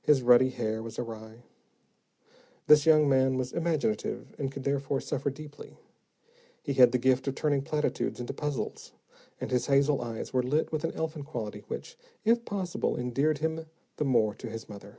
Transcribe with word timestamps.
His 0.00 0.22
ruddy 0.22 0.50
hair 0.50 0.80
was 0.80 0.96
awry. 0.96 1.42
This 2.68 2.86
young 2.86 3.08
man 3.08 3.36
was 3.36 3.50
imaginative 3.52 4.32
and 4.38 4.52
could 4.52 4.62
therefore 4.62 5.00
suffer 5.00 5.28
deeply. 5.28 5.76
He 6.62 6.74
had 6.74 6.92
the 6.92 6.98
gift 6.98 7.26
of 7.26 7.34
turning 7.34 7.62
platitudes 7.62 8.20
into 8.20 8.32
puzzles, 8.32 8.92
and 9.40 9.50
his 9.50 9.66
hazel 9.66 10.02
eyes 10.02 10.32
were 10.32 10.44
lit 10.44 10.70
with 10.70 10.84
an 10.84 10.92
elfin 10.94 11.24
quality, 11.24 11.64
which, 11.66 11.98
if 12.24 12.44
possible, 12.44 12.96
endeared 12.96 13.38
him 13.38 13.66
the 13.96 14.04
more 14.04 14.34
to 14.36 14.48
his 14.48 14.68
mother. 14.68 14.98